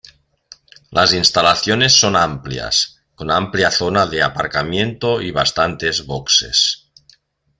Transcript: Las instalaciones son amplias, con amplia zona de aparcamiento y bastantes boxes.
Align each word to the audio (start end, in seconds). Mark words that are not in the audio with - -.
Las 0.89 1.13
instalaciones 1.13 1.93
son 1.93 2.15
amplias, 2.15 3.03
con 3.13 3.29
amplia 3.29 3.69
zona 3.69 4.07
de 4.07 4.23
aparcamiento 4.23 5.21
y 5.21 5.29
bastantes 5.29 6.07
boxes. 6.07 6.89